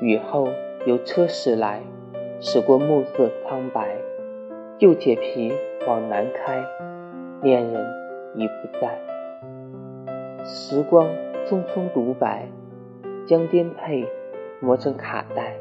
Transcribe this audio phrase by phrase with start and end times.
[0.00, 0.48] 雨后
[0.86, 1.80] 有车驶来，
[2.40, 3.96] 驶过暮色苍白，
[4.78, 5.52] 旧铁皮
[5.88, 6.64] 往南开，
[7.42, 7.84] 恋人
[8.36, 8.96] 已不在。
[10.44, 11.08] 时光
[11.48, 12.46] 匆匆独白，
[13.26, 14.06] 将颠沛
[14.60, 15.56] 磨成卡带，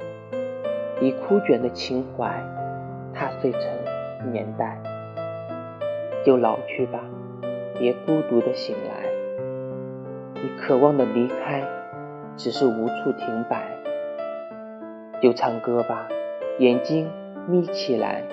[1.01, 2.39] 已枯卷的情怀
[3.15, 4.79] 踏碎成年代。
[6.23, 6.99] 就老去吧，
[7.79, 9.09] 别孤独的醒来。
[10.35, 11.63] 你渴望的离开，
[12.35, 13.75] 只是无处停摆。
[15.21, 16.07] 就唱歌吧，
[16.59, 17.09] 眼睛
[17.47, 18.23] 眯起来，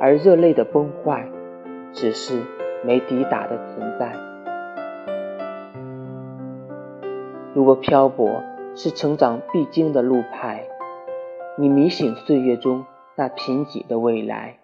[0.00, 1.28] 而热泪的崩坏，
[1.92, 2.40] 只是
[2.84, 4.12] 没抵达的存在。
[7.52, 8.42] 如果漂泊
[8.76, 10.64] 是成长必经的路牌，
[11.58, 12.86] 你迷醒岁月中
[13.16, 14.56] 那贫瘠的未来。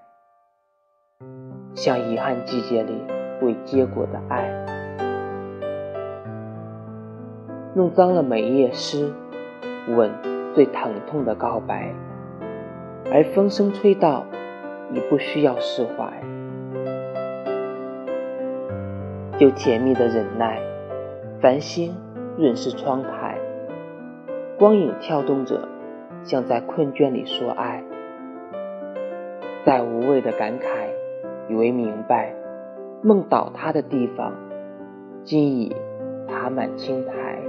[1.74, 3.02] 像遗憾季节里
[3.42, 4.48] 未结果的爱，
[7.74, 9.12] 弄脏了每一页诗，
[9.88, 10.10] 吻
[10.56, 11.92] 最疼痛的告白，
[13.12, 14.24] 而风声吹到，
[14.90, 16.10] 已不需要释怀，
[19.36, 20.58] 就甜蜜的忍耐，
[21.42, 21.94] 繁星
[22.38, 23.36] 润湿窗台，
[24.58, 25.68] 光影跳动着，
[26.24, 27.84] 像在困倦里说爱，
[29.62, 30.64] 在无谓的感慨。
[31.50, 32.32] 以为明白，
[33.02, 34.32] 梦倒塌的地方，
[35.22, 35.76] 今已
[36.26, 37.45] 爬满青苔。